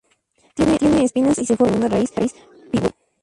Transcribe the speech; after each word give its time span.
Tiene 0.55 1.03
espinas 1.03 1.37
y 1.37 1.45
se 1.45 1.55
forma 1.55 1.73
desde 1.75 1.85
una 1.85 1.95
raíz 1.95 2.11
pivotante. 2.71 2.97